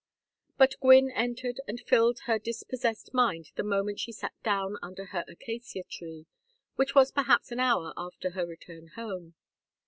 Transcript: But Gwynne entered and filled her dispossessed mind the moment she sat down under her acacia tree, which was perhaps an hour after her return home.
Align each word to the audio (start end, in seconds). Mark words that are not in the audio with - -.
But 0.57 0.77
Gwynne 0.81 1.11
entered 1.11 1.61
and 1.67 1.79
filled 1.79 2.21
her 2.21 2.39
dispossessed 2.39 3.13
mind 3.13 3.51
the 3.53 3.61
moment 3.61 3.99
she 3.99 4.11
sat 4.11 4.33
down 4.41 4.77
under 4.81 5.05
her 5.05 5.23
acacia 5.27 5.83
tree, 5.83 6.25
which 6.75 6.95
was 6.95 7.11
perhaps 7.11 7.51
an 7.51 7.59
hour 7.59 7.93
after 7.95 8.31
her 8.31 8.47
return 8.47 8.87
home. 8.95 9.35